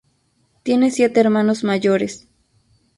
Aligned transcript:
Tiene 0.63 0.89
siete 0.89 1.19
hermanos 1.19 1.63
mayores. 1.63 2.27